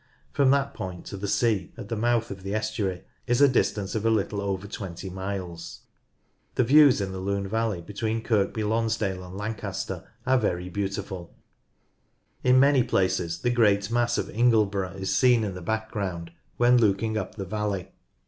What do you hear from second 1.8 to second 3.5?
the mouth of the estuary is a